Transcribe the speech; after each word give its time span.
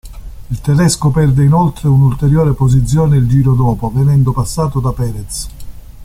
Il 0.49 0.59
tedesco 0.61 1.11
perde 1.11 1.43
inoltre 1.43 1.87
un'ulteriore 1.87 2.53
posizione 2.53 3.17
il 3.17 3.27
giro 3.29 3.53
dopo, 3.53 3.91
venendo 3.93 4.31
passato 4.31 4.79
da 4.79 4.91
Pérez. 4.91 5.47